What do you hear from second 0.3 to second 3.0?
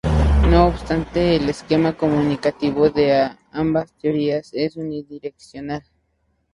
No obstante, el esquema comunicativo